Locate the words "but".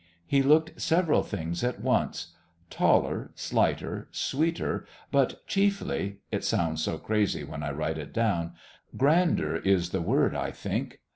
5.11-5.45